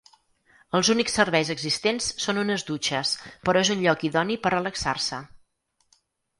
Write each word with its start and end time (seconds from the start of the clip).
Els 0.77 0.87
únics 0.93 1.17
serveis 1.19 1.51
existents 1.55 2.07
són 2.25 2.41
unes 2.45 2.65
dutxes 2.71 3.13
però 3.45 3.63
és 3.67 3.73
un 3.77 3.87
lloc 3.87 4.09
idoni 4.13 4.41
per 4.47 4.57
relaxar-se. 4.59 5.25